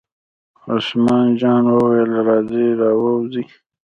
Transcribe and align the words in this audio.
عثمان 0.73 1.25
جان 1.39 1.63
وویل: 1.73 2.11
راځئ 2.27 2.67
را 2.81 2.89
ووځئ. 3.01 3.45